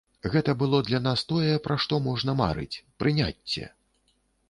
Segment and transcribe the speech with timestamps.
[0.35, 3.73] Гэта было для нас тое, пра што можна марыць,— прыняцце!